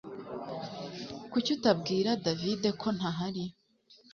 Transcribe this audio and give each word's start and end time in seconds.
kuki 1.31 1.49
utabwira 1.55 2.09
davide 2.25 2.69
ko 2.81 2.87
ntahari 2.97 3.45